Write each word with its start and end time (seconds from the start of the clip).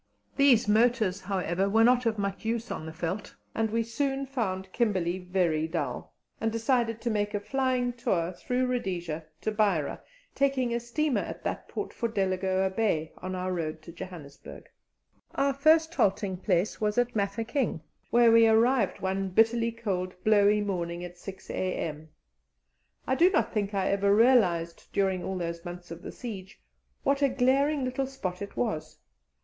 These 0.35 0.67
motors, 0.67 1.21
however, 1.21 1.69
were 1.69 1.83
not 1.83 2.07
of 2.07 2.17
much 2.17 2.43
use 2.43 2.71
on 2.71 2.87
the 2.87 2.91
veldt, 2.91 3.35
and 3.53 3.69
we 3.69 3.83
soon 3.83 4.25
found 4.25 4.71
Kimberley 4.73 5.19
very 5.19 5.67
dull, 5.67 6.15
and 6.41 6.51
decided 6.51 6.99
to 7.01 7.11
make 7.11 7.35
a 7.35 7.39
flying 7.39 7.93
tour 7.93 8.31
through 8.31 8.65
Rhodesia 8.65 9.23
to 9.41 9.51
Beira, 9.51 10.01
taking 10.33 10.73
a 10.73 10.79
steamer 10.79 11.21
at 11.21 11.43
that 11.43 11.67
port 11.67 11.93
for 11.93 12.09
Delagoa 12.09 12.71
Bay, 12.71 13.11
on 13.19 13.35
our 13.35 13.53
road 13.53 13.83
to 13.83 13.91
Johannesburg. 13.91 14.67
Our 15.35 15.53
first 15.53 15.93
halting 15.93 16.37
place 16.37 16.81
was 16.81 16.97
at 16.97 17.15
Mafeking, 17.15 17.81
where 18.09 18.31
we 18.31 18.47
arrived 18.47 19.01
one 19.01 19.29
bitterly 19.29 19.71
cold, 19.71 20.15
blowy 20.23 20.61
morning 20.61 21.05
at 21.05 21.19
6 21.19 21.51
a.m. 21.51 22.09
I 23.05 23.13
do 23.13 23.29
not 23.29 23.53
think 23.53 23.75
I 23.75 23.89
ever 23.89 24.11
realized, 24.15 24.87
during 24.93 25.23
all 25.23 25.37
those 25.37 25.63
months 25.63 25.91
of 25.91 26.01
the 26.01 26.11
siege, 26.11 26.59
what 27.03 27.21
a 27.21 27.29
glaring 27.29 27.85
little 27.85 28.07
spot 28.07 28.41
it 28.41 28.57
was. 28.57 28.97